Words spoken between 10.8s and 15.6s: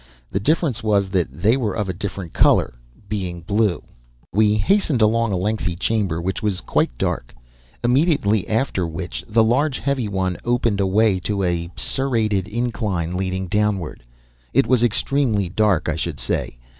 way to a serrated incline leading downward. It was extremely